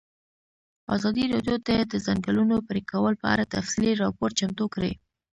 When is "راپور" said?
4.03-4.29